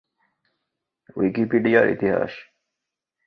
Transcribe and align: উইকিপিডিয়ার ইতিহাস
উইকিপিডিয়ার 1.17 1.85
ইতিহাস 1.89 2.31